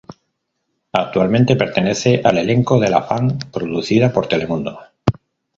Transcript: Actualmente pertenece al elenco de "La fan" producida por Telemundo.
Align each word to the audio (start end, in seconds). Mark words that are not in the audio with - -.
Actualmente 0.93 1.55
pertenece 1.55 2.21
al 2.25 2.39
elenco 2.39 2.79
de 2.79 2.89
"La 2.89 3.03
fan" 3.03 3.37
producida 3.53 4.11
por 4.11 4.25
Telemundo. 4.27 4.79